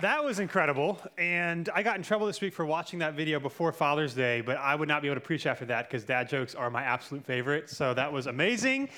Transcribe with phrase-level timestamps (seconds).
[0.00, 0.98] that was incredible.
[1.18, 4.56] And I got in trouble this week for watching that video before Father's Day, but
[4.56, 7.24] I would not be able to preach after that because dad jokes are my absolute
[7.24, 7.68] favorite.
[7.68, 8.88] So that was amazing.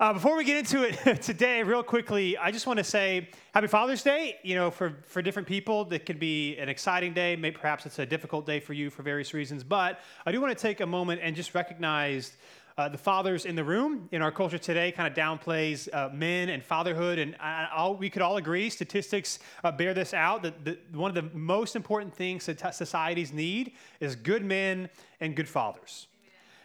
[0.00, 3.68] Uh, before we get into it today, real quickly, I just want to say Happy
[3.68, 4.38] Father's Day.
[4.42, 7.36] You know, for, for different people, it could be an exciting day.
[7.36, 9.62] Maybe perhaps it's a difficult day for you for various reasons.
[9.62, 12.36] But I do want to take a moment and just recognize
[12.76, 16.48] uh, the fathers in the room in our culture today kind of downplays uh, men
[16.48, 17.36] and fatherhood, and
[17.74, 21.36] all, we could all agree statistics uh, bear this out that the, one of the
[21.36, 24.88] most important things that societies need is good men
[25.20, 26.08] and good fathers.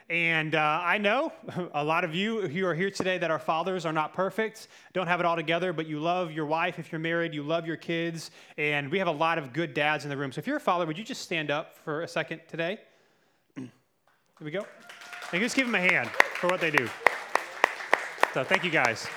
[0.09, 1.32] And uh, I know
[1.76, 5.05] a lot of you who are here today that our fathers are not perfect, don't
[5.05, 7.77] have it all together, but you love your wife if you're married, you love your
[7.77, 10.32] kids, and we have a lot of good dads in the room.
[10.32, 12.80] So if you're a father, would you just stand up for a second today?
[13.55, 13.70] Here
[14.41, 14.66] we go.
[15.32, 16.88] And just give them a hand for what they do.
[18.34, 19.08] So thank you guys.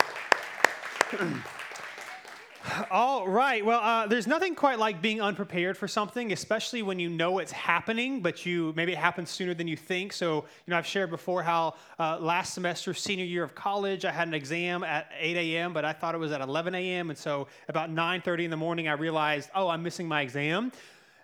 [2.90, 3.64] All right.
[3.64, 7.52] Well, uh, there's nothing quite like being unprepared for something, especially when you know it's
[7.52, 10.12] happening, but you maybe it happens sooner than you think.
[10.12, 14.12] So, you know, I've shared before how uh, last semester, senior year of college, I
[14.12, 17.10] had an exam at 8 a.m., but I thought it was at 11 a.m.
[17.10, 20.72] And so, about 9:30 in the morning, I realized, oh, I'm missing my exam.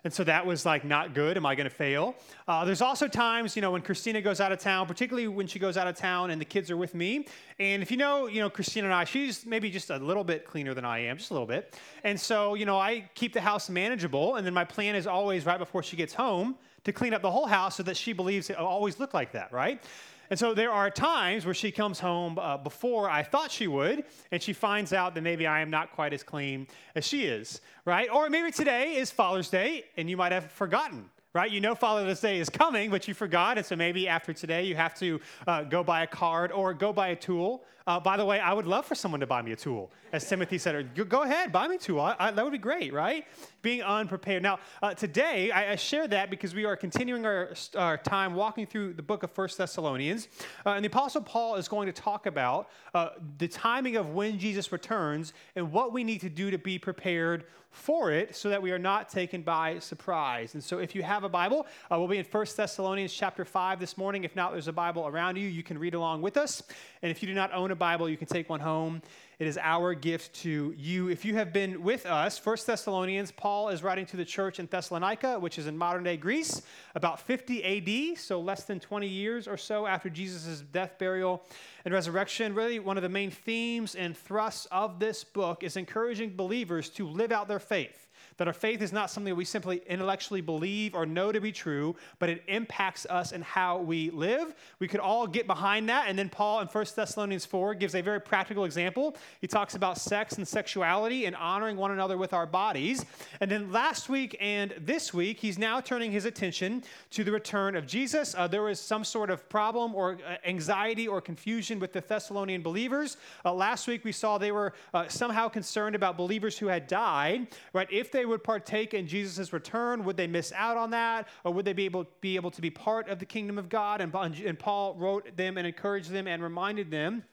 [0.03, 1.37] And so that was like not good.
[1.37, 2.15] Am I going to fail?
[2.47, 5.59] Uh, there's also times, you know, when Christina goes out of town, particularly when she
[5.59, 7.27] goes out of town and the kids are with me.
[7.59, 10.45] And if you know, you know, Christina and I, she's maybe just a little bit
[10.45, 11.77] cleaner than I am, just a little bit.
[12.03, 14.35] And so, you know, I keep the house manageable.
[14.35, 17.31] And then my plan is always right before she gets home to clean up the
[17.31, 19.83] whole house so that she believes it always look like that, right?
[20.29, 24.05] And so there are times where she comes home uh, before I thought she would,
[24.31, 27.61] and she finds out that maybe I am not quite as clean as she is,
[27.85, 28.09] right?
[28.11, 31.51] Or maybe today is Father's Day, and you might have forgotten right?
[31.51, 33.57] You know Father's Day is coming, but you forgot.
[33.57, 36.91] And so maybe after today, you have to uh, go buy a card or go
[36.91, 37.63] buy a tool.
[37.85, 39.91] Uh, by the way, I would love for someone to buy me a tool.
[40.11, 41.99] As Timothy said, go ahead, buy me a tool.
[42.01, 43.25] I, I, that would be great, right?
[43.61, 44.43] Being unprepared.
[44.43, 48.67] Now, uh, today, I, I, share that because we are continuing our, our time walking
[48.67, 50.27] through the book of First Thessalonians.
[50.65, 54.37] Uh, and the Apostle Paul is going to talk about uh, the timing of when
[54.37, 58.61] Jesus returns and what we need to do to be prepared for it so that
[58.61, 60.53] we are not taken by surprise.
[60.53, 63.79] And so if you have a Bible, uh, we'll be in 1 Thessalonians chapter 5
[63.79, 64.23] this morning.
[64.23, 65.47] If not, there's a Bible around you.
[65.47, 66.63] You can read along with us.
[67.01, 69.01] And if you do not own a Bible, you can take one home.
[69.39, 71.07] It is our gift to you.
[71.07, 74.65] If you have been with us, 1 Thessalonians, Paul is writing to the church in
[74.65, 76.61] Thessalonica, which is in modern day Greece,
[76.93, 81.41] about 50 AD, so less than 20 years or so after Jesus' death, burial,
[81.85, 82.53] and resurrection.
[82.53, 87.07] Really, one of the main themes and thrusts of this book is encouraging believers to
[87.07, 88.08] live out their faith
[88.39, 91.93] that our faith is not something we simply intellectually believe or know to be true,
[92.19, 94.55] but it impacts us and how we live.
[94.79, 96.05] We could all get behind that.
[96.07, 99.17] And then Paul in 1 Thessalonians 4 gives a very practical example.
[99.41, 103.05] He talks about sex and sexuality and honoring one another with our bodies.
[103.41, 107.75] And then last week and this week, he's now turning his attention to the return
[107.75, 108.35] of Jesus.
[108.37, 112.61] Uh, there was some sort of problem or uh, anxiety or confusion with the Thessalonian
[112.61, 113.17] believers.
[113.43, 117.47] Uh, last week, we saw they were uh, somehow concerned about believers who had died,
[117.73, 117.91] right?
[117.91, 121.27] If they would partake in Jesus' return, would they miss out on that?
[121.43, 124.01] Or would they be able, be able to be part of the kingdom of God?
[124.01, 127.23] And, and Paul wrote them and encouraged them and reminded them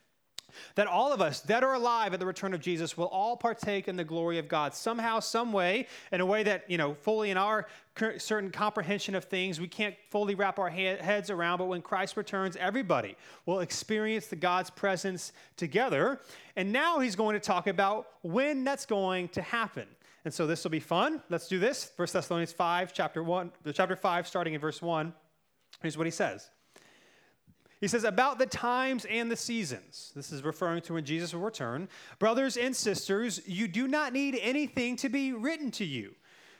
[0.75, 3.87] that all of us, dead or alive at the return of Jesus, will all partake
[3.87, 7.31] in the glory of God somehow, some way, in a way that, you know, fully
[7.31, 7.67] in our
[8.17, 11.57] certain comprehension of things we can't fully wrap our heads around.
[11.57, 13.15] But when Christ returns, everybody
[13.45, 16.21] will experience the God's presence together.
[16.55, 19.87] And now he's going to talk about when that's going to happen.
[20.27, 21.21] And so this will be fun.
[21.29, 21.93] Let's do this.
[21.95, 25.13] 1 Thessalonians 5, chapter 1, chapter 5, starting in verse 1.
[25.81, 26.49] Here's what he says.
[27.79, 31.39] He says, About the times and the seasons, this is referring to when Jesus will
[31.39, 31.87] return.
[32.19, 36.13] Brothers and sisters, you do not need anything to be written to you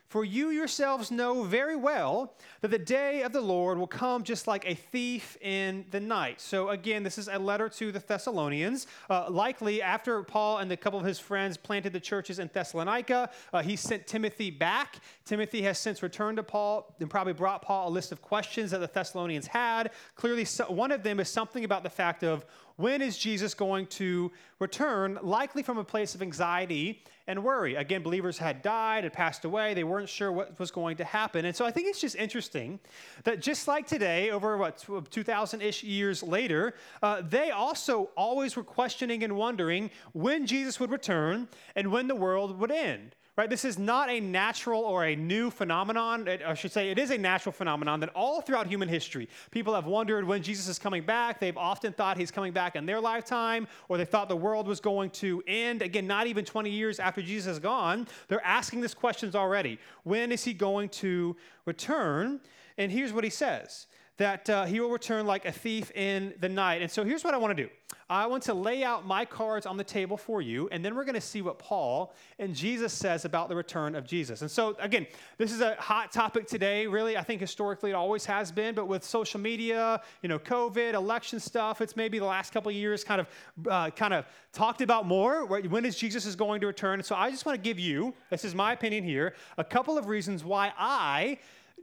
[0.07, 4.47] for you yourselves know very well that the day of the Lord will come just
[4.47, 6.39] like a thief in the night.
[6.39, 8.87] So, again, this is a letter to the Thessalonians.
[9.09, 13.29] Uh, likely after Paul and a couple of his friends planted the churches in Thessalonica,
[13.51, 14.99] uh, he sent Timothy back.
[15.25, 18.79] Timothy has since returned to Paul and probably brought Paul a list of questions that
[18.79, 19.91] the Thessalonians had.
[20.15, 22.45] Clearly, one of them is something about the fact of
[22.77, 27.75] when is Jesus going to return, likely from a place of anxiety and worry.
[27.75, 31.43] Again, believers had died, had passed away, they weren't sure what was going to happen.
[31.43, 32.79] And so I think it's just interesting
[33.23, 38.63] that just like today, over what, 2,000 ish years later, uh, they also always were
[38.63, 43.51] questioning and wondering when Jesus would return and when the world would end right?
[43.51, 46.27] This is not a natural or a new phenomenon.
[46.27, 49.75] It, I should say, it is a natural phenomenon that all throughout human history, people
[49.75, 51.39] have wondered when Jesus is coming back.
[51.39, 54.79] They've often thought he's coming back in their lifetime, or they thought the world was
[54.79, 55.83] going to end.
[55.83, 58.07] Again, not even 20 years after Jesus is gone.
[58.27, 59.77] They're asking these questions already.
[60.03, 61.35] When is he going to
[61.65, 62.39] return?
[62.79, 63.85] And here's what he says
[64.17, 66.81] that uh, he will return like a thief in the night.
[66.81, 67.69] And so here's what I want to do
[68.09, 71.03] I want to lay out my cards on the table for you, and then we're
[71.03, 74.41] going to see what Paul and Jesus says about the return of Jesus.
[74.41, 77.17] And so, again, this is a hot topic today, really.
[77.17, 81.39] I think historically it always has been, but with social media, you know, COVID, election
[81.39, 83.27] stuff, it's maybe the last couple of years kind of,
[83.67, 85.45] uh, kind of talked about more.
[85.45, 86.99] When is Jesus is going to return?
[86.99, 89.97] And so I just want to give you, this is my opinion here, a couple
[89.97, 91.39] of reasons why I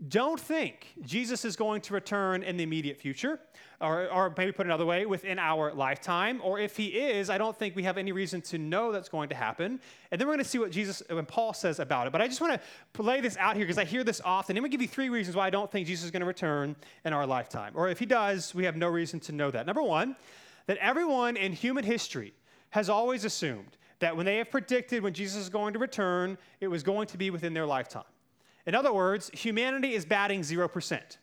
[0.08, 3.38] don't think Jesus is going to return in the immediate future,
[3.80, 6.40] or, or, maybe put another way, within our lifetime.
[6.42, 9.28] Or if he is, I don't think we have any reason to know that's going
[9.28, 9.80] to happen.
[10.10, 12.12] And then we're going to see what Jesus and Paul says about it.
[12.12, 12.60] But I just want
[12.94, 14.56] to lay this out here because I hear this often.
[14.56, 16.76] Going to give you three reasons why I don't think Jesus is going to return
[17.04, 17.72] in our lifetime.
[17.74, 19.66] Or if he does, we have no reason to know that.
[19.66, 20.16] Number one,
[20.66, 22.32] that everyone in human history
[22.70, 26.68] has always assumed that when they have predicted when Jesus is going to return, it
[26.68, 28.04] was going to be within their lifetime.
[28.66, 31.16] In other words, humanity is batting 0%.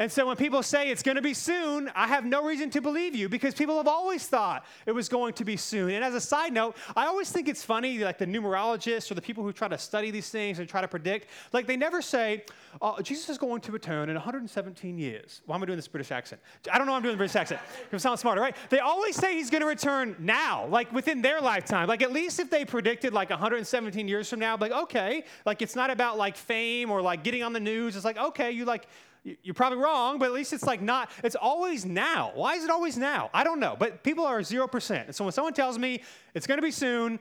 [0.00, 2.80] And so when people say it's going to be soon, I have no reason to
[2.80, 5.90] believe you because people have always thought it was going to be soon.
[5.90, 9.20] And as a side note, I always think it's funny, like the numerologists or the
[9.20, 12.46] people who try to study these things and try to predict, like they never say,
[12.80, 15.42] oh, Jesus is going to return in 117 years.
[15.44, 16.40] Why am I doing this British accent?
[16.72, 17.60] I don't know why I'm doing the British accent.
[17.92, 18.56] It sounds smarter, right?
[18.70, 21.88] They always say he's going to return now, like within their lifetime.
[21.88, 25.76] Like at least if they predicted like 117 years from now, like, okay, like it's
[25.76, 27.96] not about like fame or like getting on the news.
[27.96, 28.86] It's like, okay, you like,
[29.22, 32.32] you're probably wrong, but at least it's like not, it's always now.
[32.34, 33.30] Why is it always now?
[33.34, 33.76] I don't know.
[33.78, 35.04] But people are 0%.
[35.06, 36.02] And so when someone tells me
[36.34, 37.20] it's going to be soon,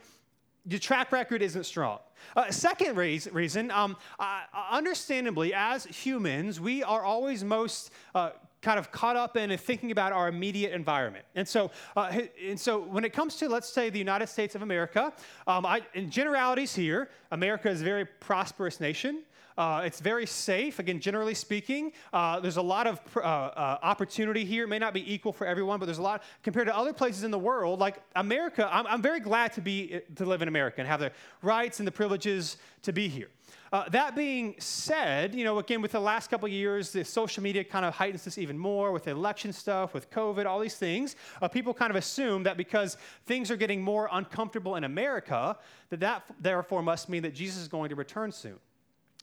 [0.67, 1.99] your track record isn't strong.
[2.35, 4.41] Uh, second reason, reason um, uh,
[4.71, 8.31] understandably, as humans, we are always most uh,
[8.61, 11.25] kind of caught up in thinking about our immediate environment.
[11.35, 14.61] And so, uh, and so when it comes to, let's say, the United States of
[14.61, 15.13] America,
[15.47, 19.23] um, I, in generalities here, America is a very prosperous nation.
[19.59, 21.91] Uh, it's very safe, again, generally speaking.
[22.13, 24.63] Uh, there's a lot of uh, uh, opportunity here.
[24.63, 27.25] It may not be equal for everyone, but there's a lot compared to other places
[27.25, 27.77] in the world.
[27.77, 31.11] Like America, I'm, I'm very glad to, be, to live in America and have the
[31.41, 33.27] rights and the privileges to be here.
[33.73, 37.61] Uh, that being said, you know, again, with the last couple years, the social media
[37.61, 41.17] kind of heightens this even more with election stuff, with COVID, all these things.
[41.41, 42.95] Uh, people kind of assume that because
[43.25, 45.57] things are getting more uncomfortable in America,
[45.89, 48.57] that that therefore must mean that Jesus is going to return soon.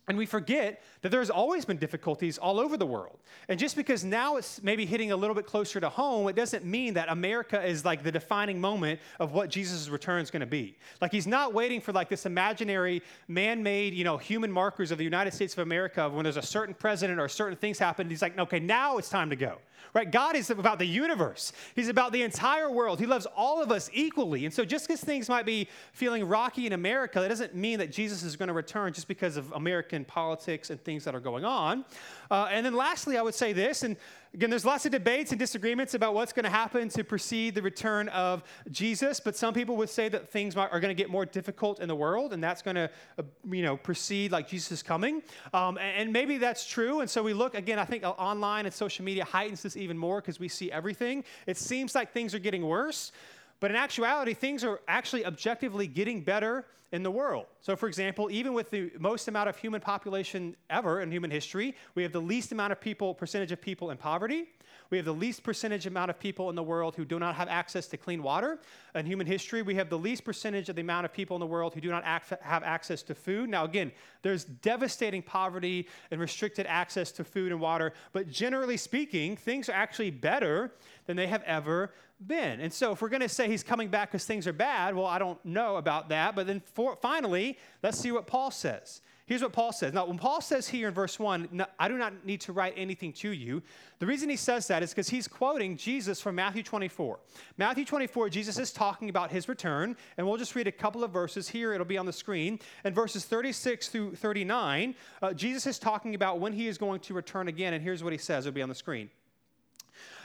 [0.09, 3.19] And we forget that there's always been difficulties all over the world.
[3.49, 6.65] And just because now it's maybe hitting a little bit closer to home, it doesn't
[6.65, 10.47] mean that America is like the defining moment of what Jesus' return is going to
[10.47, 10.77] be.
[11.01, 15.05] Like he's not waiting for like this imaginary man-made, you know, human markers of the
[15.05, 18.09] United States of America when there's a certain president or certain things happen.
[18.09, 19.59] He's like, okay, now it's time to go.
[19.95, 20.11] Right?
[20.11, 21.53] God is about the universe.
[21.75, 23.01] He's about the entire world.
[23.01, 24.45] He loves all of us equally.
[24.45, 27.93] And so just because things might be feeling rocky in America, that doesn't mean that
[27.93, 31.45] Jesus is going to return just because of American politics and things that are going
[31.45, 31.85] on.
[32.31, 33.97] Uh, and then lastly, I would say this, and
[34.37, 37.63] again, there's lots of debates and disagreements about what's going to happen to precede the
[37.63, 41.25] return of Jesus, but some people would say that things are going to get more
[41.25, 45.23] difficult in the world, and that's going to, uh, you know, precede like Jesus coming.
[45.55, 47.01] Um, and, and, maybe that's true.
[47.01, 50.21] And so we look, again, I think online and social media heightens this even more
[50.21, 51.25] because we see everything.
[51.47, 53.13] It seems like things are getting worse.
[53.61, 57.47] But in actuality, things are actually objectively getting better in the world.
[57.61, 61.75] So, for example, even with the most amount of human population ever in human history,
[61.95, 64.45] we have the least amount of people, percentage of people in poverty.
[64.91, 67.49] We have the least percentage amount of people in the world who do not have
[67.49, 68.61] access to clean water.
[68.95, 71.47] In human history, we have the least percentage of the amount of people in the
[71.47, 73.49] world who do not have access to food.
[73.51, 73.91] Now, again,
[74.23, 79.73] there's devastating poverty and restricted access to food and water, but generally speaking, things are
[79.73, 80.73] actually better
[81.07, 81.93] than they have ever
[82.25, 82.61] been.
[82.61, 85.07] And so, if we're going to say he's coming back because things are bad, well,
[85.07, 86.35] I don't know about that.
[86.35, 89.01] But then for, finally, let's see what Paul says.
[89.27, 89.93] Here's what Paul says.
[89.93, 92.75] Now, when Paul says here in verse 1, no, I do not need to write
[92.77, 93.61] anything to you,
[93.99, 97.19] the reason he says that is because he's quoting Jesus from Matthew 24.
[97.59, 101.11] Matthew 24, Jesus is talking about his return, and we'll just read a couple of
[101.11, 101.73] verses here.
[101.73, 102.61] It'll be on the screen.
[102.85, 107.13] In verses 36 through 39, uh, Jesus is talking about when he is going to
[107.13, 108.47] return again, and here's what he says.
[108.47, 109.11] It'll be on the screen.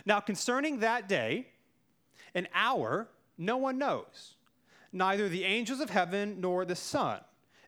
[0.05, 1.47] Now, concerning that day,
[2.35, 3.07] an hour,
[3.37, 4.35] no one knows,
[4.91, 7.19] neither the angels of heaven nor the Son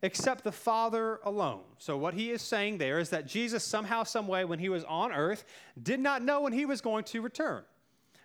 [0.03, 1.61] except the Father alone.
[1.77, 4.83] So, what he is saying there is that Jesus, somehow, some way, when he was
[4.83, 5.45] on earth,
[5.81, 7.63] did not know when he was going to return.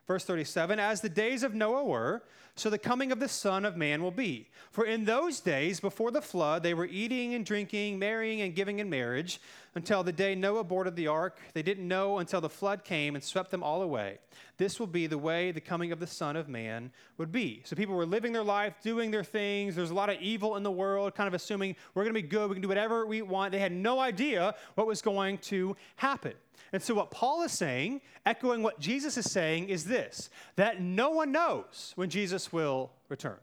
[0.07, 2.25] Verse 37 As the days of Noah were,
[2.59, 4.49] so the coming of the Son of Man will be.
[4.71, 8.79] For in those days before the flood, they were eating and drinking, marrying and giving
[8.79, 9.41] in marriage,
[9.75, 11.39] until the day Noah boarded the ark.
[11.55, 14.19] They didn't know until the flood came and swept them all away.
[14.57, 17.63] This will be the way the coming of the Son of Man would be.
[17.65, 19.77] So people were living their life, doing their things.
[19.77, 22.27] There's a lot of evil in the world, kind of assuming we're going to be
[22.27, 23.53] good, we can do whatever we want.
[23.53, 26.33] They had no idea what was going to happen.
[26.73, 31.11] And so, what Paul is saying, echoing what Jesus is saying, is this that no
[31.11, 33.37] one knows when Jesus will return.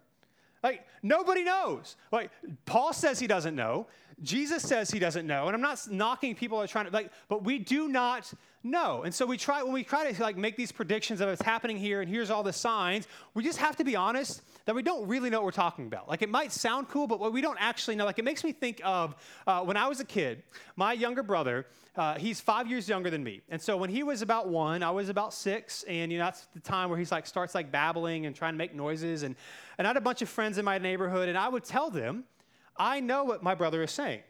[0.63, 1.95] Like, nobody knows.
[2.11, 2.31] Like,
[2.65, 3.87] Paul says he doesn't know.
[4.23, 5.45] Jesus says he doesn't know.
[5.45, 8.33] And I'm not knocking people are trying to, like, but we do not
[8.65, 9.03] know.
[9.03, 11.77] And so we try, when we try to, like, make these predictions of what's happening
[11.77, 15.07] here and here's all the signs, we just have to be honest that we don't
[15.07, 16.09] really know what we're talking about.
[16.09, 18.05] Like, it might sound cool, but what we don't actually know.
[18.05, 19.15] Like, it makes me think of
[19.47, 20.43] uh, when I was a kid,
[20.75, 23.41] my younger brother, uh, he's five years younger than me.
[23.49, 25.83] And so when he was about one, I was about six.
[25.83, 28.57] And, you know, that's the time where he's like, starts like babbling and trying to
[28.57, 29.23] make noises.
[29.23, 29.35] And,
[29.77, 32.25] and I had a bunch of friends in my neighborhood, and I would tell them,
[32.75, 34.21] I know what my brother is saying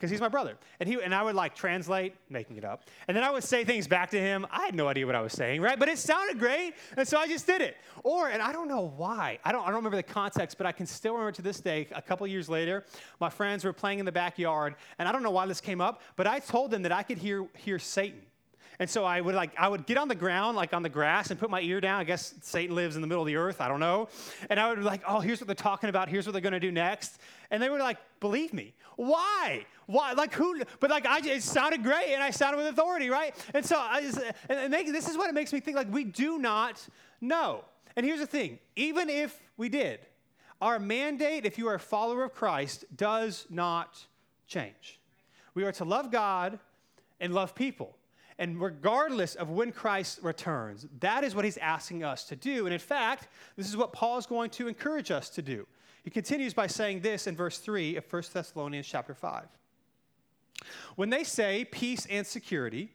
[0.00, 0.56] because he's my brother.
[0.80, 2.84] And, he, and I would like translate, making it up.
[3.06, 4.46] And then I would say things back to him.
[4.50, 5.78] I had no idea what I was saying, right?
[5.78, 6.72] But it sounded great.
[6.96, 7.76] And so I just did it.
[8.02, 10.72] Or, and I don't know why, I don't, I don't remember the context, but I
[10.72, 12.86] can still remember to this day, a couple years later,
[13.20, 14.76] my friends were playing in the backyard.
[14.98, 17.18] And I don't know why this came up, but I told them that I could
[17.18, 18.22] hear, hear Satan.
[18.80, 21.30] And so I would like I would get on the ground, like on the grass,
[21.30, 22.00] and put my ear down.
[22.00, 23.60] I guess Satan lives in the middle of the earth.
[23.60, 24.08] I don't know.
[24.48, 26.08] And I would be like, oh, here's what they're talking about.
[26.08, 27.20] Here's what they're going to do next.
[27.50, 28.72] And they were like believe me.
[28.96, 29.66] Why?
[29.84, 30.14] Why?
[30.14, 30.62] Like who?
[30.80, 33.34] But like I, it sounded great, and I sounded with authority, right?
[33.52, 34.18] And so I just,
[34.48, 35.76] and make, this is what it makes me think.
[35.76, 36.86] Like we do not
[37.20, 37.64] know.
[37.96, 40.00] And here's the thing: even if we did,
[40.62, 44.06] our mandate, if you are a follower of Christ, does not
[44.46, 44.98] change.
[45.52, 46.58] We are to love God
[47.20, 47.94] and love people.
[48.40, 52.64] And regardless of when Christ returns, that is what he's asking us to do.
[52.64, 55.66] And in fact, this is what Paul is going to encourage us to do.
[56.02, 59.44] He continues by saying this in verse 3 of 1 Thessalonians chapter 5.
[60.96, 62.94] When they say peace and security,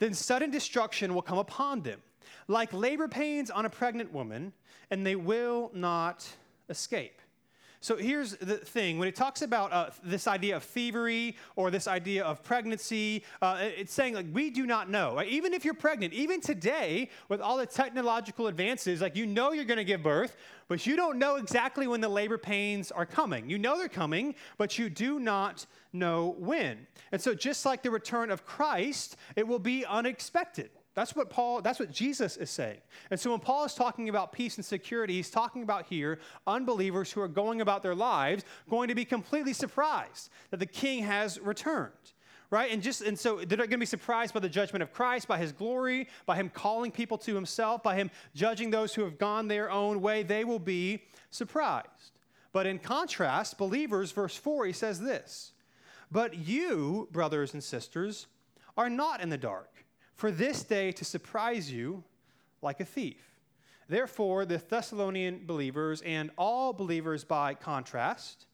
[0.00, 2.02] then sudden destruction will come upon them,
[2.48, 4.52] like labor pains on a pregnant woman,
[4.90, 6.28] and they will not
[6.68, 7.20] escape.
[7.82, 11.88] So here's the thing when it talks about uh, this idea of thievery or this
[11.88, 15.16] idea of pregnancy, uh, it's saying like we do not know.
[15.16, 15.28] Right?
[15.28, 19.64] Even if you're pregnant, even today with all the technological advances, like you know you're
[19.64, 20.36] going to give birth,
[20.68, 23.48] but you don't know exactly when the labor pains are coming.
[23.48, 26.86] You know they're coming, but you do not know when.
[27.12, 30.70] And so just like the return of Christ, it will be unexpected.
[31.00, 32.76] That's what Paul, that's what Jesus is saying.
[33.10, 37.10] And so when Paul is talking about peace and security, he's talking about here unbelievers
[37.10, 41.40] who are going about their lives going to be completely surprised that the king has
[41.40, 41.94] returned.
[42.50, 42.70] Right?
[42.70, 45.38] And just and so they're going to be surprised by the judgment of Christ, by
[45.38, 49.48] his glory, by him calling people to himself, by him judging those who have gone
[49.48, 50.22] their own way.
[50.22, 52.18] They will be surprised.
[52.52, 55.52] But in contrast, believers, verse 4, he says this
[56.12, 58.26] But you, brothers and sisters,
[58.76, 59.69] are not in the dark
[60.20, 62.04] for this day to surprise you
[62.60, 63.40] like a thief.
[63.88, 68.44] Therefore, the Thessalonian believers and all believers by contrast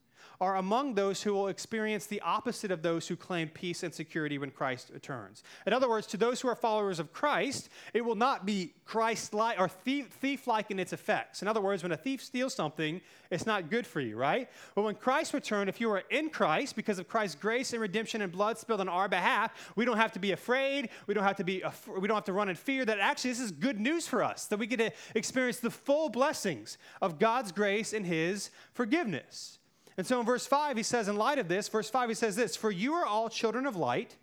[0.41, 4.39] are among those who will experience the opposite of those who claim peace and security
[4.39, 5.43] when Christ returns.
[5.67, 9.35] In other words, to those who are followers of Christ, it will not be Christ
[9.35, 11.43] like or thief like in its effects.
[11.43, 13.01] In other words, when a thief steals something,
[13.31, 14.49] it's not good for you, right?
[14.75, 18.23] But when Christ returned, if you are in Christ, because of Christ's grace and redemption
[18.23, 20.91] and blood spilled on our behalf, we don't have to be afraid.
[21.07, 21.63] We don't have to be.
[21.99, 22.85] We don't have to run in fear.
[22.85, 24.47] That actually, this is good news for us.
[24.47, 29.59] That we get to experience the full blessings of God's grace and His forgiveness.
[29.97, 32.37] And so in verse 5, he says, in light of this, verse 5, he says
[32.37, 34.17] this For you are all children of light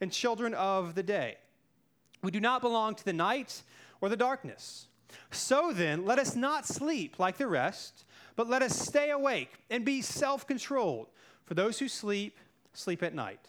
[0.00, 1.36] and children of the day.
[2.22, 3.62] We do not belong to the night
[4.00, 4.86] or the darkness.
[5.30, 8.04] So then, let us not sleep like the rest,
[8.36, 11.08] but let us stay awake and be self controlled.
[11.44, 12.38] For those who sleep,
[12.72, 13.40] sleep at night.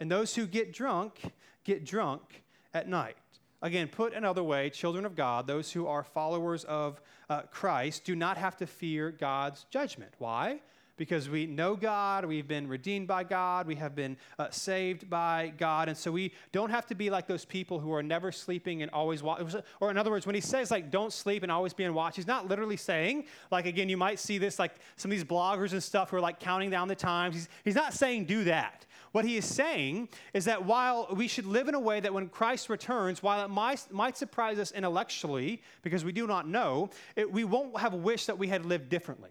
[0.00, 1.20] And those who get drunk,
[1.62, 3.16] get drunk at night.
[3.62, 7.00] Again, put another way, children of God, those who are followers of
[7.30, 10.12] uh, Christ, do not have to fear God's judgment.
[10.18, 10.60] Why?
[10.96, 15.52] Because we know God, we've been redeemed by God, we have been uh, saved by
[15.58, 15.88] God.
[15.88, 18.90] And so we don't have to be like those people who are never sleeping and
[18.92, 19.54] always watch.
[19.80, 22.16] Or, in other words, when he says, like, don't sleep and always be on watch,
[22.16, 25.72] he's not literally saying, like, again, you might see this, like, some of these bloggers
[25.72, 27.34] and stuff who are like counting down the times.
[27.34, 28.86] He's, he's not saying do that.
[29.12, 32.28] What he is saying is that while we should live in a way that when
[32.28, 37.30] Christ returns, while it might, might surprise us intellectually because we do not know, it,
[37.30, 39.30] we won't have wished that we had lived differently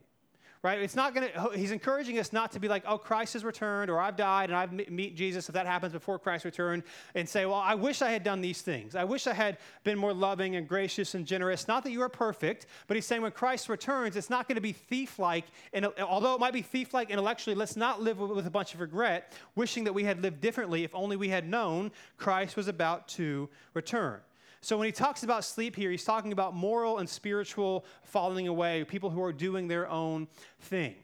[0.63, 0.79] right?
[0.79, 3.91] It's not going to, he's encouraging us not to be like, oh, Christ has returned
[3.91, 6.84] or I've died and I've meet Jesus if that happens before Christ returned
[7.15, 8.96] and say, well, I wish I had done these things.
[8.96, 11.67] I wish I had been more loving and gracious and generous.
[11.67, 14.62] Not that you are perfect, but he's saying when Christ returns, it's not going to
[14.62, 15.43] be thief like.
[15.74, 18.79] And although it might be thief like intellectually, let's not live with a bunch of
[18.79, 23.10] regret, wishing that we had lived differently if only we had known Christ was about
[23.10, 24.22] to return.
[24.63, 28.86] So when he talks about sleep here, he's talking about moral and spiritual falling away,
[28.86, 30.25] people who are doing their own
[30.62, 30.96] thing.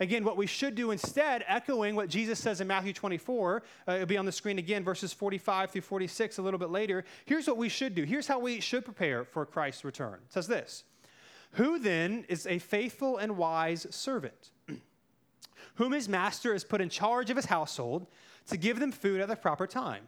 [0.00, 4.06] Again, what we should do instead, echoing what Jesus says in Matthew 24, uh, it'll
[4.06, 7.06] be on the screen again, verses 45 through 46 a little bit later.
[7.24, 8.02] Here's what we should do.
[8.02, 10.18] Here's how we should prepare for Christ's return.
[10.26, 10.84] It says this
[11.52, 14.50] Who then is a faithful and wise servant,
[15.76, 18.06] whom his master has put in charge of his household
[18.48, 20.06] to give them food at the proper time?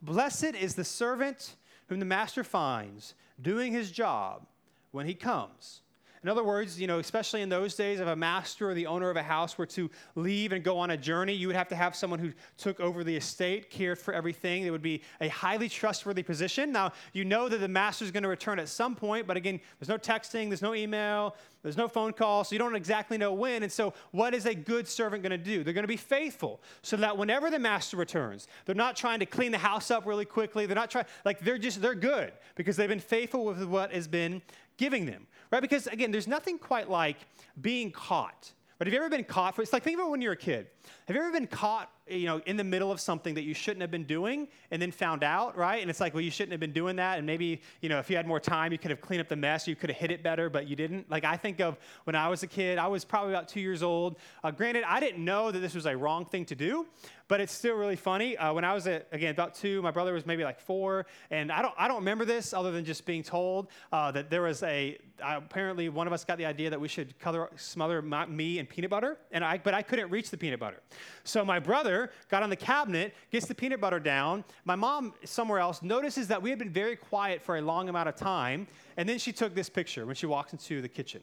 [0.00, 1.56] Blessed is the servant
[1.92, 4.46] whom the master finds doing his job
[4.92, 5.82] when he comes.
[6.22, 9.10] In other words, you know, especially in those days, if a master or the owner
[9.10, 11.74] of a house were to leave and go on a journey, you would have to
[11.74, 14.62] have someone who took over the estate, cared for everything.
[14.62, 16.70] It would be a highly trustworthy position.
[16.70, 19.60] Now, you know that the master is going to return at some point, but again,
[19.80, 23.32] there's no texting, there's no email, there's no phone call, so you don't exactly know
[23.32, 23.64] when.
[23.64, 25.64] And so, what is a good servant going to do?
[25.64, 29.26] They're going to be faithful so that whenever the master returns, they're not trying to
[29.26, 30.66] clean the house up really quickly.
[30.66, 34.06] They're not trying, like, they're just, they're good because they've been faithful with what has
[34.06, 34.40] been
[34.76, 35.60] giving them, right?
[35.60, 37.18] Because again, there's nothing quite like
[37.60, 38.50] being caught.
[38.78, 40.66] But have you ever been caught for it's like think about when you're a kid.
[41.06, 43.80] Have you ever been caught, you know, in the middle of something that you shouldn't
[43.80, 45.80] have been doing and then found out, right?
[45.80, 47.18] And it's like, well, you shouldn't have been doing that.
[47.18, 49.36] And maybe, you know, if you had more time, you could have cleaned up the
[49.36, 51.10] mess, you could have hit it better, but you didn't.
[51.10, 53.82] Like I think of when I was a kid, I was probably about two years
[53.82, 54.16] old.
[54.42, 56.86] Uh, granted, I didn't know that this was a wrong thing to do,
[57.28, 58.36] but it's still really funny.
[58.36, 61.50] Uh, when I was at, again about two, my brother was maybe like four, and
[61.52, 64.62] I don't I don't remember this other than just being told uh, that there was
[64.62, 68.58] a apparently one of us got the idea that we should color, smother my, me
[68.58, 70.80] in peanut butter, and I but I couldn't reach the peanut butter,
[71.24, 71.91] so my brother
[72.28, 74.44] got on the cabinet, gets the peanut butter down.
[74.64, 78.08] My mom somewhere else notices that we had been very quiet for a long amount
[78.08, 81.22] of time, and then she took this picture when she walks into the kitchen.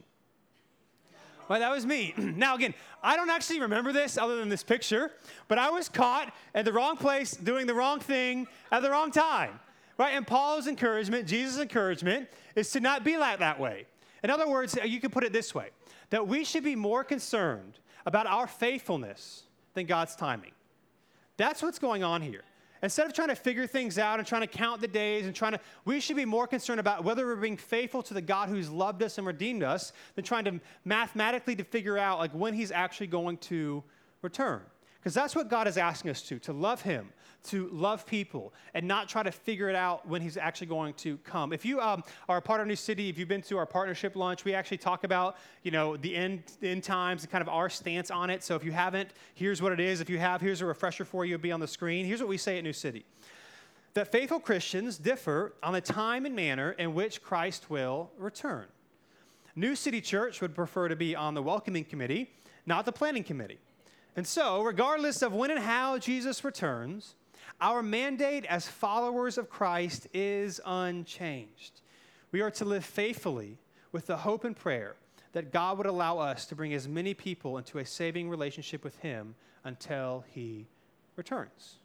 [1.49, 2.13] Well, that was me.
[2.17, 5.11] now, again, I don't actually remember this other than this picture,
[5.47, 9.11] but I was caught at the wrong place doing the wrong thing at the wrong
[9.11, 9.59] time.
[9.97, 10.13] Right?
[10.13, 13.85] And Paul's encouragement, Jesus' encouragement, is to not be like that way.
[14.23, 15.69] In other words, you could put it this way
[16.11, 20.51] that we should be more concerned about our faithfulness than God's timing.
[21.39, 22.43] That's what's going on here.
[22.83, 25.53] Instead of trying to figure things out and trying to count the days and trying
[25.53, 28.69] to, we should be more concerned about whether we're being faithful to the God who's
[28.69, 32.71] loved us and redeemed us than trying to mathematically to figure out like when he's
[32.71, 33.81] actually going to
[34.21, 34.59] return.
[34.99, 37.09] Because that's what God is asking us to, to love Him,
[37.45, 41.17] to love people, and not try to figure it out when He's actually going to
[41.19, 41.53] come.
[41.53, 44.17] If you um, are a part of New City, if you've been to our partnership
[44.17, 47.69] lunch, we actually talk about, you know, the end, end times and kind of our
[47.69, 48.43] stance on it.
[48.43, 50.01] So if you haven't, here's what it is.
[50.01, 51.35] If you have, here's a refresher for you.
[51.35, 52.05] It'll be on the screen.
[52.05, 53.05] Here's what we say at New City.
[53.93, 58.65] That faithful Christians differ on the time and manner in which Christ will return.
[59.55, 62.29] New City Church would prefer to be on the welcoming committee,
[62.65, 63.59] not the planning committee.
[64.19, 67.15] And so, regardless of when and how Jesus returns,
[67.61, 71.79] our mandate as followers of Christ is unchanged.
[72.33, 73.59] We are to live faithfully
[73.93, 74.97] with the hope and prayer
[75.31, 78.97] that God would allow us to bring as many people into a saving relationship with
[78.97, 80.67] Him until He
[81.15, 81.75] returns.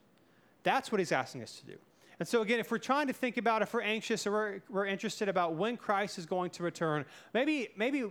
[0.65, 1.79] That's what He's asking us to do.
[2.19, 4.87] And so, again, if we're trying to think about, if we're anxious or we're, we're
[4.87, 8.03] interested about when Christ is going to return, maybe, maybe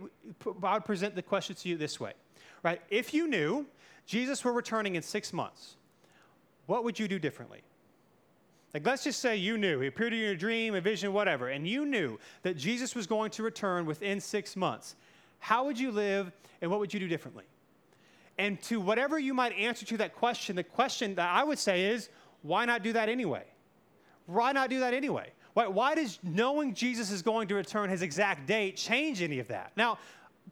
[0.62, 2.14] I would present the question to you this way,
[2.62, 2.80] right?
[2.88, 3.66] If you knew
[4.06, 5.76] Jesus were returning in six months,
[6.66, 7.62] what would you do differently?
[8.72, 11.12] Like, let's just say you knew, he appeared to you in your dream, a vision,
[11.12, 14.96] whatever, and you knew that Jesus was going to return within six months.
[15.38, 17.44] How would you live and what would you do differently?
[18.36, 21.84] And to whatever you might answer to that question, the question that I would say
[21.84, 22.08] is,
[22.42, 23.44] why not do that anyway?
[24.26, 25.30] Why not do that anyway?
[25.52, 29.46] Why, why does knowing Jesus is going to return his exact date change any of
[29.48, 29.70] that?
[29.76, 29.98] Now,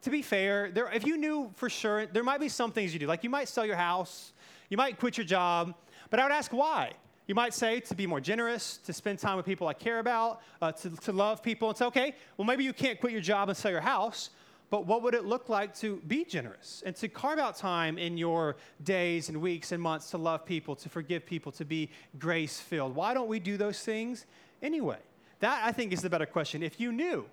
[0.00, 2.98] to be fair, there, if you knew for sure, there might be some things you
[2.98, 3.07] do.
[3.07, 4.33] Like you might sell your house,
[4.68, 5.74] you might quit your job,
[6.11, 6.92] but I would ask why.
[7.26, 10.42] You might say to be more generous, to spend time with people I care about,
[10.61, 11.68] uh, to, to love people.
[11.68, 14.31] And say, okay, well, maybe you can't quit your job and sell your house,
[14.70, 18.18] but what would it look like to be generous and to carve out time in
[18.18, 22.59] your days and weeks and months to love people, to forgive people, to be grace
[22.59, 22.96] filled?
[22.96, 24.26] Why don't we do those things
[24.62, 24.98] anyway?
[25.40, 26.62] That, I think, is the better question.
[26.62, 27.26] If you knew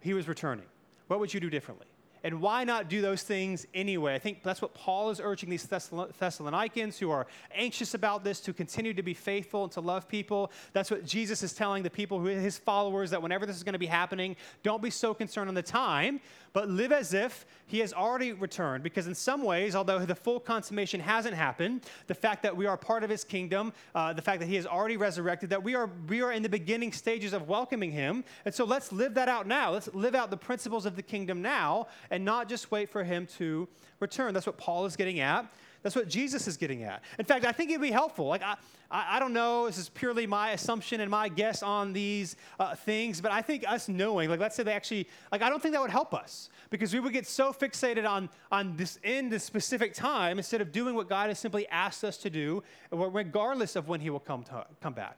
[0.00, 0.66] he was returning,
[1.06, 1.86] what would you do differently?
[2.24, 4.14] And why not do those things anyway?
[4.14, 8.52] I think that's what Paul is urging these Thessalonians who are anxious about this to
[8.52, 10.50] continue to be faithful and to love people.
[10.72, 13.78] That's what Jesus is telling the people, his followers, that whenever this is going to
[13.78, 16.20] be happening, don't be so concerned on the time,
[16.52, 18.82] but live as if he has already returned.
[18.82, 22.76] Because in some ways, although the full consummation hasn't happened, the fact that we are
[22.76, 25.90] part of his kingdom, uh, the fact that he has already resurrected, that we are,
[26.08, 28.24] we are in the beginning stages of welcoming him.
[28.44, 29.72] And so let's live that out now.
[29.72, 33.26] Let's live out the principles of the kingdom now and not just wait for him
[33.38, 33.68] to
[34.00, 34.34] return.
[34.34, 35.50] That's what Paul is getting at.
[35.82, 37.02] That's what Jesus is getting at.
[37.18, 38.26] In fact, I think it'd be helpful.
[38.26, 38.56] Like, I,
[38.90, 43.20] I, don't know, this is purely my assumption and my guess on these uh, things,
[43.20, 45.80] but I think us knowing, like, let's say they actually, like, I don't think that
[45.80, 49.94] would help us because we would get so fixated on, on this in this specific
[49.94, 54.00] time instead of doing what God has simply asked us to do, regardless of when
[54.00, 55.16] He will come, to, come back.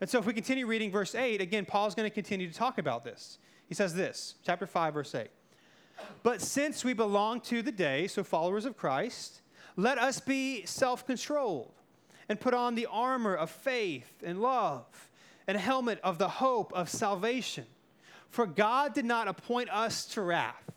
[0.00, 2.78] And so, if we continue reading verse 8, again, Paul's going to continue to talk
[2.78, 3.38] about this.
[3.68, 5.28] He says this, chapter 5, verse 8.
[6.22, 9.42] But since we belong to the day, so followers of Christ,
[9.76, 11.72] let us be self controlled
[12.28, 14.86] and put on the armor of faith and love
[15.46, 17.66] and helmet of the hope of salvation.
[18.30, 20.70] For God did not appoint us to wrath,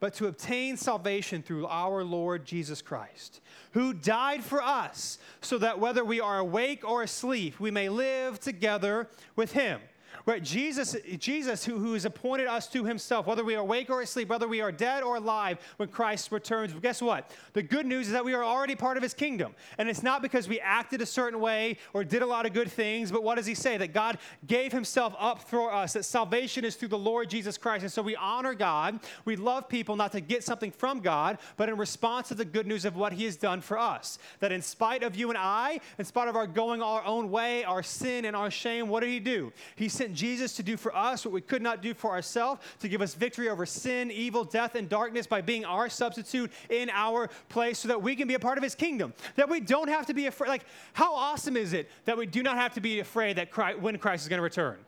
[0.00, 3.40] but to obtain salvation through our Lord Jesus Christ,
[3.72, 8.40] who died for us, so that whether we are awake or asleep, we may live
[8.40, 9.80] together with him.
[10.26, 10.42] Right?
[10.42, 14.28] Jesus, Jesus who, who has appointed us to himself, whether we are awake or asleep,
[14.28, 16.72] whether we are dead or alive when Christ returns.
[16.74, 17.30] Guess what?
[17.52, 19.54] The good news is that we are already part of his kingdom.
[19.78, 22.70] And it's not because we acted a certain way or did a lot of good
[22.70, 23.76] things, but what does he say?
[23.76, 27.82] That God gave himself up for us, that salvation is through the Lord Jesus Christ.
[27.82, 29.00] And so we honor God.
[29.24, 32.66] We love people not to get something from God, but in response to the good
[32.66, 34.18] news of what he has done for us.
[34.40, 37.64] That in spite of you and I, in spite of our going our own way,
[37.64, 39.52] our sin and our shame, what did he do?
[39.76, 42.60] He sent sent Jesus to do for us what we could not do for ourselves,
[42.80, 46.90] to give us victory over sin, evil, death, and darkness by being our substitute in
[46.90, 49.12] our place so that we can be a part of his kingdom.
[49.36, 50.48] That we don't have to be afraid.
[50.48, 53.78] Like, how awesome is it that we do not have to be afraid that Christ,
[53.78, 54.78] when Christ is going to return?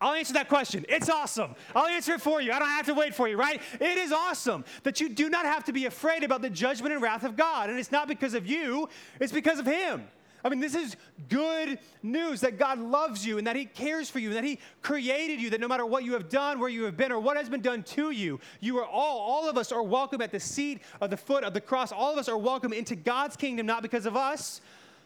[0.00, 0.84] I'll answer that question.
[0.88, 1.54] It's awesome.
[1.74, 2.52] I'll answer it for you.
[2.52, 3.60] I don't have to wait for you, right?
[3.80, 7.00] It is awesome that you do not have to be afraid about the judgment and
[7.00, 7.70] wrath of God.
[7.70, 8.88] And it's not because of you,
[9.20, 10.08] it's because of Him.
[10.44, 10.96] I mean, this is
[11.30, 14.58] good news that God loves you and that He cares for you and that He
[14.82, 17.38] created you, that no matter what you have done, where you have been, or what
[17.38, 20.40] has been done to you, you are all, all of us are welcome at the
[20.40, 21.92] seat of the foot of the cross.
[21.92, 24.60] All of us are welcome into God's kingdom, not because of us,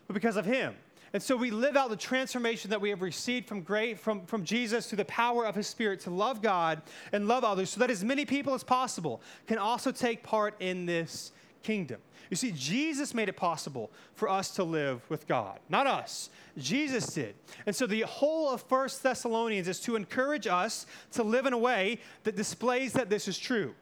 [0.08, 0.74] but because of Him.
[1.12, 4.44] And so we live out the transformation that we have received from great from, from
[4.44, 7.90] Jesus through the power of his spirit to love God and love others so that
[7.90, 12.00] as many people as possible can also take part in this kingdom.
[12.30, 16.30] You see, Jesus made it possible for us to live with God, not us.
[16.58, 17.34] Jesus did.
[17.66, 21.58] And so the whole of First Thessalonians is to encourage us to live in a
[21.58, 23.74] way that displays that this is true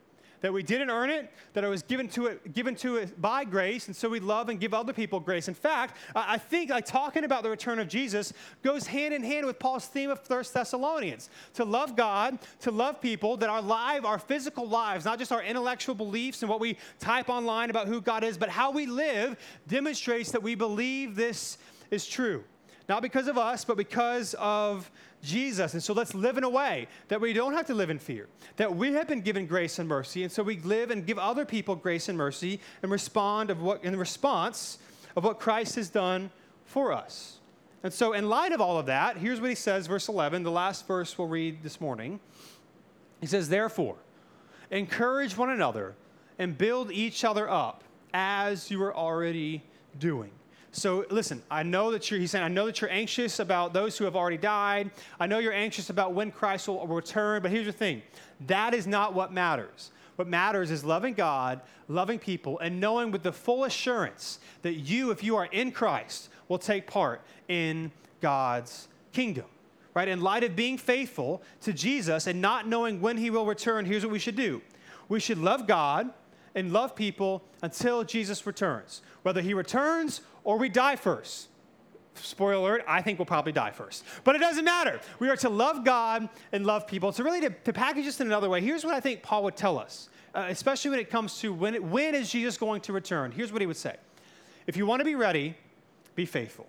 [0.46, 3.44] that we didn't earn it, that it was given to it, given to it by
[3.44, 5.48] grace, and so we love and give other people grace.
[5.48, 8.32] In fact, I think like talking about the return of Jesus
[8.62, 13.00] goes hand in hand with Paul's theme of First Thessalonians: to love God, to love
[13.00, 16.78] people, that our life, our physical lives, not just our intellectual beliefs and what we
[17.00, 21.58] type online about who God is, but how we live, demonstrates that we believe this
[21.90, 22.44] is true.
[22.88, 24.88] Not because of us, but because of
[25.26, 25.74] Jesus.
[25.74, 28.28] And so let's live in a way that we don't have to live in fear,
[28.56, 30.22] that we have been given grace and mercy.
[30.22, 33.84] And so we live and give other people grace and mercy and respond of what,
[33.84, 34.78] in response
[35.16, 36.30] of what Christ has done
[36.64, 37.38] for us.
[37.82, 40.50] And so, in light of all of that, here's what he says, verse 11, the
[40.50, 42.18] last verse we'll read this morning.
[43.20, 43.96] He says, Therefore,
[44.70, 45.94] encourage one another
[46.38, 49.62] and build each other up as you are already
[49.98, 50.30] doing.
[50.76, 53.96] So listen, I know that you're, he's saying, I know that you're anxious about those
[53.96, 54.90] who have already died.
[55.18, 58.02] I know you're anxious about when Christ will return, but here's the thing
[58.46, 59.90] that is not what matters.
[60.16, 65.10] What matters is loving God, loving people, and knowing with the full assurance that you,
[65.10, 69.46] if you are in Christ, will take part in God's kingdom.
[69.94, 70.08] Right?
[70.08, 74.04] In light of being faithful to Jesus and not knowing when he will return, here's
[74.04, 74.60] what we should do.
[75.08, 76.10] We should love God
[76.54, 79.02] and love people until Jesus returns.
[79.22, 81.48] Whether he returns or we die first.
[82.14, 84.04] Spoiler alert, I think we'll probably die first.
[84.24, 85.00] But it doesn't matter.
[85.18, 87.12] We are to love God and love people.
[87.12, 89.56] So, really, to, to package this in another way, here's what I think Paul would
[89.56, 93.32] tell us, uh, especially when it comes to when, when is Jesus going to return.
[93.32, 93.96] Here's what he would say
[94.66, 95.56] If you want to be ready,
[96.14, 96.66] be faithful.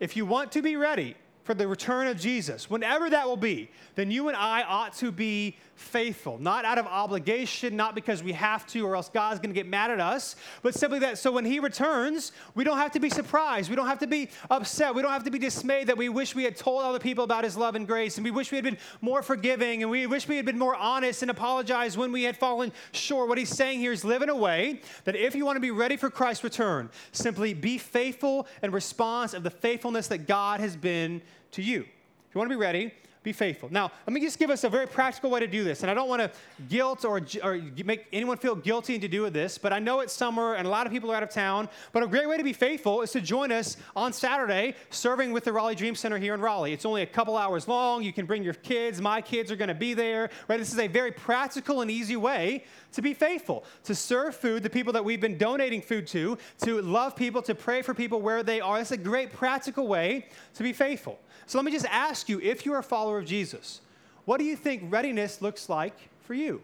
[0.00, 3.70] If you want to be ready, for the return of Jesus, whenever that will be,
[3.96, 8.32] then you and I ought to be faithful, not out of obligation, not because we
[8.32, 11.30] have to or else God's going to get mad at us, but simply that so
[11.32, 13.68] when He returns, we don't have to be surprised.
[13.68, 14.94] We don't have to be upset.
[14.94, 17.44] We don't have to be dismayed that we wish we had told other people about
[17.44, 20.26] His love and grace, and we wish we had been more forgiving, and we wish
[20.26, 23.28] we had been more honest and apologized when we had fallen short.
[23.28, 25.72] What He's saying here is live in a way that if you want to be
[25.72, 30.74] ready for Christ's return, simply be faithful in response of the faithfulness that God has
[30.74, 31.20] been
[31.54, 31.80] to you.
[31.80, 32.92] If you want to be ready,
[33.24, 33.70] be faithful.
[33.72, 35.80] Now, let me just give us a very practical way to do this.
[35.80, 36.30] And I don't want to
[36.68, 40.54] guilt or, or make anyone feel guilty into doing this, but I know it's summer
[40.54, 41.70] and a lot of people are out of town.
[41.92, 45.44] But a great way to be faithful is to join us on Saturday serving with
[45.44, 46.74] the Raleigh Dream Center here in Raleigh.
[46.74, 48.02] It's only a couple hours long.
[48.02, 49.00] You can bring your kids.
[49.00, 50.28] My kids are going to be there.
[50.46, 50.58] Right?
[50.58, 54.70] This is a very practical and easy way to be faithful, to serve food, the
[54.70, 58.42] people that we've been donating food to, to love people, to pray for people where
[58.42, 58.80] they are.
[58.80, 61.18] It's a great practical way to be faithful.
[61.46, 63.80] So let me just ask you if you're a follower of Jesus,
[64.24, 66.62] what do you think readiness looks like for you?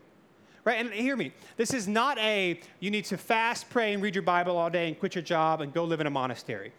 [0.65, 0.85] Right?
[0.85, 4.23] And hear me, this is not a you need to fast, pray, and read your
[4.23, 6.73] Bible all day and quit your job and go live in a monastery.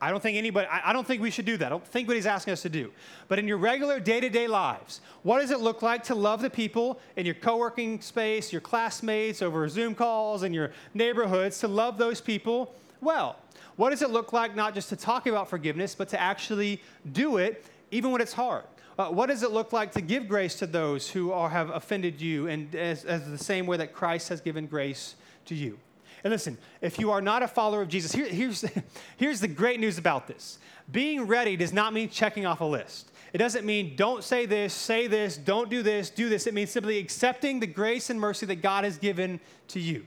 [0.00, 1.66] I don't think anybody, I don't think we should do that.
[1.66, 2.92] I don't think what he's asking us to do.
[3.28, 6.42] But in your regular day to day lives, what does it look like to love
[6.42, 11.58] the people in your co working space, your classmates, over Zoom calls, in your neighborhoods,
[11.60, 13.36] to love those people well?
[13.76, 16.80] What does it look like not just to talk about forgiveness, but to actually
[17.12, 18.64] do it even when it's hard?
[18.96, 22.20] Uh, what does it look like to give grace to those who are, have offended
[22.20, 25.78] you and as, as the same way that Christ has given grace to you?
[26.22, 28.64] And listen, if you are not a follower of Jesus, here, here's,
[29.16, 30.58] here's the great news about this.
[30.90, 33.10] Being ready does not mean checking off a list.
[33.32, 36.46] It doesn't mean don't say this, say this, don't do this, do this.
[36.46, 40.06] It means simply accepting the grace and mercy that God has given to you.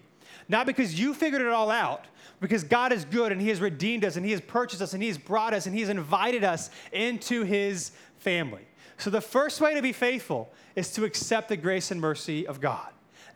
[0.50, 2.06] Not because you figured it all out,
[2.39, 5.02] because God is good and He has redeemed us and He has purchased us and
[5.02, 8.67] He has brought us and He has invited us into His family.
[8.97, 12.60] So, the first way to be faithful is to accept the grace and mercy of
[12.60, 12.89] God.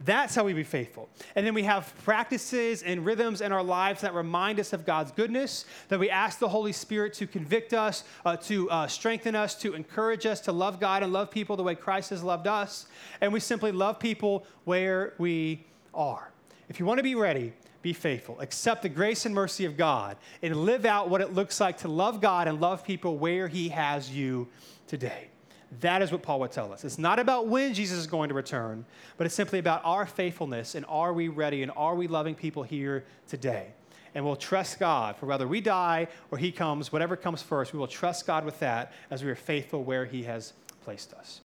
[0.03, 1.09] That's how we be faithful.
[1.35, 5.11] And then we have practices and rhythms in our lives that remind us of God's
[5.11, 9.53] goodness, that we ask the Holy Spirit to convict us, uh, to uh, strengthen us,
[9.55, 12.87] to encourage us to love God and love people the way Christ has loved us.
[13.21, 16.31] And we simply love people where we are.
[16.67, 18.39] If you want to be ready, be faithful.
[18.39, 21.87] Accept the grace and mercy of God and live out what it looks like to
[21.87, 24.47] love God and love people where He has you
[24.87, 25.27] today.
[25.79, 26.83] That is what Paul would tell us.
[26.83, 28.85] It's not about when Jesus is going to return,
[29.17, 32.63] but it's simply about our faithfulness and are we ready and are we loving people
[32.63, 33.67] here today?
[34.13, 37.79] And we'll trust God for whether we die or He comes, whatever comes first, we
[37.79, 41.39] will trust God with that as we are faithful where He has placed us.